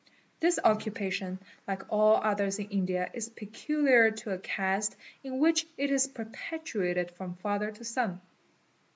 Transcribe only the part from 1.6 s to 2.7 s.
like all others in